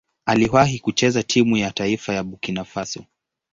Aliwahi 0.25 0.79
kucheza 0.79 1.23
timu 1.23 1.57
ya 1.57 1.71
taifa 1.71 2.13
ya 2.13 2.23
Burkina 2.23 2.63
Faso. 2.63 3.05